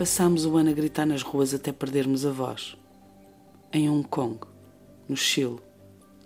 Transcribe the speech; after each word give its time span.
Passámos 0.00 0.46
o 0.46 0.56
ano 0.56 0.70
a 0.70 0.72
gritar 0.72 1.04
nas 1.04 1.20
ruas 1.20 1.52
até 1.52 1.72
perdermos 1.72 2.24
a 2.24 2.30
voz. 2.30 2.74
Em 3.70 3.90
Hong 3.90 4.08
Kong, 4.08 4.38
no 5.06 5.14
Chile, 5.14 5.58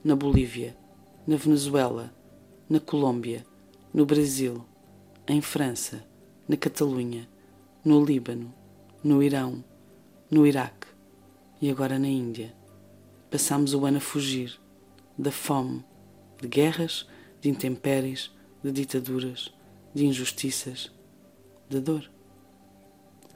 na 0.04 0.14
Bolívia, 0.14 0.76
na 1.26 1.34
Venezuela, 1.34 2.14
na 2.70 2.78
Colômbia, 2.78 3.44
no 3.92 4.06
Brasil, 4.06 4.64
em 5.26 5.40
França, 5.40 6.04
na 6.48 6.56
Catalunha, 6.56 7.28
no 7.84 8.04
Líbano, 8.04 8.54
no 9.02 9.20
Irão, 9.20 9.64
no 10.30 10.46
Iraque 10.46 10.86
e 11.60 11.68
agora 11.68 11.98
na 11.98 12.06
Índia. 12.06 12.54
Passámos 13.28 13.74
o 13.74 13.84
ano 13.84 13.96
a 13.96 14.00
fugir 14.00 14.56
da 15.18 15.32
fome, 15.32 15.84
de 16.40 16.46
guerras, 16.46 17.08
de 17.40 17.50
intempéries, 17.50 18.30
de 18.62 18.70
ditaduras, 18.70 19.52
de 19.92 20.06
injustiças, 20.06 20.92
da 21.68 21.80
dor. 21.80 22.13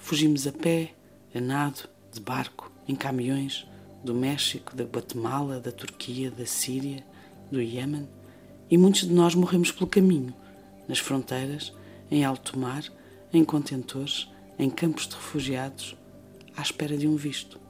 Fugimos 0.09 0.47
a 0.47 0.53
pé, 0.53 0.95
a 1.35 1.39
nado, 1.39 1.87
de 2.11 2.19
barco, 2.19 2.73
em 2.89 2.95
caminhões, 2.95 3.67
do 4.03 4.15
México, 4.15 4.75
da 4.75 4.85
Guatemala, 4.85 5.61
da 5.61 5.71
Turquia, 5.71 6.31
da 6.31 6.47
Síria, 6.47 7.05
do 7.53 7.61
Iêmen, 7.61 8.09
e 8.71 8.79
muitos 8.79 9.03
de 9.03 9.13
nós 9.13 9.35
morremos 9.35 9.71
pelo 9.71 9.87
caminho, 9.87 10.35
nas 10.89 10.99
fronteiras, 10.99 11.75
em 12.11 12.25
alto 12.25 12.59
mar, 12.59 12.85
em 13.35 13.45
contentores, 13.45 14.27
em 14.59 14.71
campos 14.71 15.07
de 15.07 15.15
refugiados, 15.15 15.95
à 16.57 16.63
espera 16.63 16.97
de 16.97 17.07
um 17.07 17.15
visto. 17.15 17.61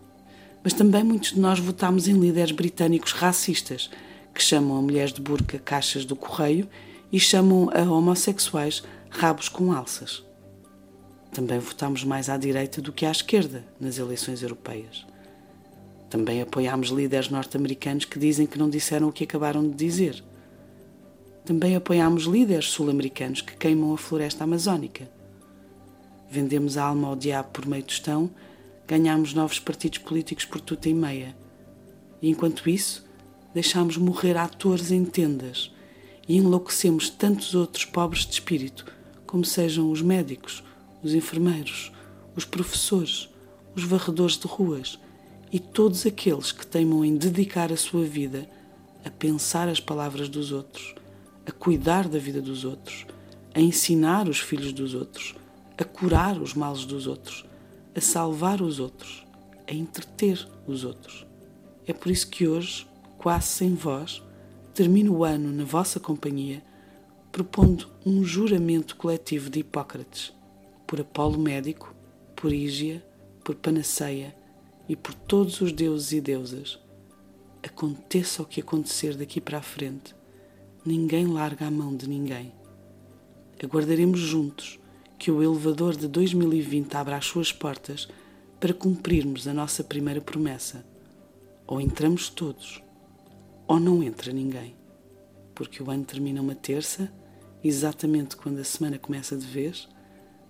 Mas 0.62 0.72
também 0.72 1.02
muitos 1.02 1.32
de 1.32 1.40
nós 1.40 1.58
votámos 1.58 2.06
em 2.06 2.20
líderes 2.20 2.52
britânicos 2.52 3.14
racistas, 3.14 3.90
que 4.32 4.40
chamam 4.40 4.78
a 4.78 4.80
mulheres 4.80 5.12
de 5.12 5.20
burca 5.20 5.58
caixas 5.58 6.04
do 6.04 6.14
correio 6.14 6.68
e 7.10 7.18
chamam 7.18 7.68
a 7.74 7.82
homossexuais 7.82 8.84
rabos 9.10 9.48
com 9.48 9.72
alças. 9.72 10.27
Também 11.38 11.60
votámos 11.60 12.02
mais 12.02 12.28
à 12.28 12.36
direita 12.36 12.82
do 12.82 12.92
que 12.92 13.06
à 13.06 13.12
esquerda 13.12 13.64
nas 13.78 13.96
eleições 13.96 14.42
europeias. 14.42 15.06
Também 16.10 16.42
apoiámos 16.42 16.88
líderes 16.88 17.30
norte-americanos 17.30 18.04
que 18.04 18.18
dizem 18.18 18.44
que 18.44 18.58
não 18.58 18.68
disseram 18.68 19.06
o 19.06 19.12
que 19.12 19.22
acabaram 19.22 19.62
de 19.62 19.76
dizer. 19.76 20.20
Também 21.44 21.76
apoiámos 21.76 22.24
líderes 22.24 22.64
sul-americanos 22.64 23.40
que 23.40 23.56
queimam 23.56 23.94
a 23.94 23.96
floresta 23.96 24.42
amazónica. 24.42 25.08
Vendemos 26.28 26.76
a 26.76 26.82
alma 26.82 27.06
ao 27.06 27.14
diabo 27.14 27.50
por 27.50 27.66
meio 27.66 27.84
tostão, 27.84 28.28
ganhámos 28.88 29.32
novos 29.32 29.60
partidos 29.60 29.98
políticos 29.98 30.44
por 30.44 30.60
tuta 30.60 30.88
e 30.88 30.94
meia. 30.94 31.36
E 32.20 32.30
enquanto 32.30 32.68
isso, 32.68 33.08
deixámos 33.54 33.96
morrer 33.96 34.36
atores 34.36 34.90
em 34.90 35.04
tendas 35.04 35.72
e 36.26 36.36
enlouquecemos 36.36 37.08
tantos 37.08 37.54
outros 37.54 37.84
pobres 37.84 38.26
de 38.26 38.32
espírito, 38.32 38.92
como 39.24 39.44
sejam 39.44 39.92
os 39.92 40.02
médicos, 40.02 40.64
os 41.02 41.14
enfermeiros, 41.14 41.92
os 42.34 42.44
professores, 42.44 43.28
os 43.74 43.84
varredores 43.84 44.36
de 44.36 44.46
ruas 44.46 44.98
e 45.52 45.58
todos 45.58 46.04
aqueles 46.06 46.52
que 46.52 46.66
teimam 46.66 47.04
em 47.04 47.16
dedicar 47.16 47.72
a 47.72 47.76
sua 47.76 48.04
vida 48.04 48.48
a 49.04 49.10
pensar 49.10 49.68
as 49.68 49.80
palavras 49.80 50.28
dos 50.28 50.52
outros, 50.52 50.94
a 51.46 51.52
cuidar 51.52 52.08
da 52.08 52.18
vida 52.18 52.42
dos 52.42 52.64
outros, 52.64 53.06
a 53.54 53.60
ensinar 53.60 54.28
os 54.28 54.40
filhos 54.40 54.72
dos 54.72 54.94
outros, 54.94 55.34
a 55.76 55.84
curar 55.84 56.40
os 56.40 56.54
males 56.54 56.84
dos 56.84 57.06
outros, 57.06 57.44
a 57.94 58.00
salvar 58.00 58.60
os 58.60 58.78
outros, 58.78 59.24
a 59.66 59.72
entreter 59.72 60.46
os 60.66 60.84
outros. 60.84 61.26
É 61.86 61.92
por 61.92 62.10
isso 62.10 62.28
que 62.28 62.46
hoje, 62.46 62.86
quase 63.16 63.46
sem 63.46 63.74
voz, 63.74 64.22
termino 64.74 65.12
o 65.14 65.24
ano 65.24 65.50
na 65.50 65.64
vossa 65.64 65.98
companhia, 65.98 66.62
propondo 67.32 67.88
um 68.04 68.22
juramento 68.24 68.96
coletivo 68.96 69.48
de 69.48 69.60
Hipócrates 69.60 70.37
por 70.88 71.02
Apolo 71.02 71.38
Médico, 71.38 71.94
por 72.34 72.50
Ígia, 72.50 73.04
por 73.44 73.54
Panaceia 73.54 74.34
e 74.88 74.96
por 74.96 75.12
todos 75.12 75.60
os 75.60 75.70
deuses 75.70 76.12
e 76.12 76.20
deusas. 76.20 76.78
Aconteça 77.62 78.40
o 78.40 78.46
que 78.46 78.62
acontecer 78.62 79.14
daqui 79.14 79.38
para 79.38 79.58
a 79.58 79.62
frente, 79.62 80.14
ninguém 80.86 81.26
larga 81.26 81.66
a 81.66 81.70
mão 81.70 81.94
de 81.94 82.08
ninguém. 82.08 82.54
Aguardaremos 83.62 84.18
juntos 84.18 84.80
que 85.18 85.30
o 85.30 85.42
elevador 85.42 85.94
de 85.94 86.08
2020 86.08 86.94
abra 86.94 87.18
as 87.18 87.26
suas 87.26 87.52
portas 87.52 88.08
para 88.58 88.72
cumprirmos 88.72 89.46
a 89.46 89.52
nossa 89.52 89.84
primeira 89.84 90.22
promessa. 90.22 90.86
Ou 91.66 91.82
entramos 91.82 92.30
todos, 92.30 92.82
ou 93.66 93.78
não 93.78 94.02
entra 94.02 94.32
ninguém, 94.32 94.74
porque 95.54 95.82
o 95.82 95.90
ano 95.90 96.04
termina 96.04 96.40
uma 96.40 96.54
terça, 96.54 97.12
exatamente 97.62 98.38
quando 98.38 98.60
a 98.60 98.64
semana 98.64 98.98
começa 98.98 99.36
de 99.36 99.46
vez 99.46 99.86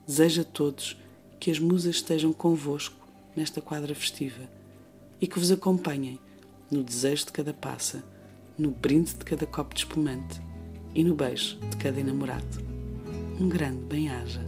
Desejo 0.08 0.40
a 0.40 0.44
todos 0.44 0.96
que 1.38 1.50
as 1.50 1.58
musas 1.58 1.96
estejam 1.96 2.32
convosco 2.32 2.96
nesta 3.36 3.60
quadra 3.60 3.94
festiva 3.94 4.48
e 5.20 5.26
que 5.26 5.38
vos 5.38 5.50
acompanhem 5.50 6.18
no 6.70 6.82
desejo 6.82 7.26
de 7.26 7.32
cada 7.32 7.52
passa, 7.52 8.02
no 8.56 8.70
brinde 8.70 9.12
de 9.12 9.24
cada 9.26 9.44
copo 9.44 9.74
de 9.74 9.80
espumante 9.82 10.40
e 10.94 11.04
no 11.04 11.14
beijo 11.14 11.58
de 11.58 11.76
cada 11.76 12.00
enamorado. 12.00 12.58
Um 13.38 13.50
grande 13.50 13.82
bem-aja. 13.82 14.40